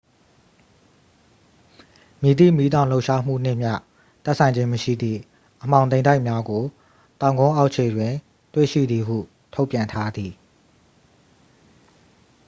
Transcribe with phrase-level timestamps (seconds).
[2.21, 3.73] မည်သည့်မီးတောင်လှုပ်ရှားမှုနှင့်မျှ
[4.23, 5.19] သက်ဆိုင်ခြင်းမရှိသည့်
[5.63, 6.63] အမှောင်တိမ်တိုက်များကို
[7.21, 8.13] တောင်ကုန်းအောက်ခြေတွင်
[8.53, 9.17] တွေ့ရှိသည်ဟု
[9.53, 10.31] ထုတ်ပြန်ထားသည်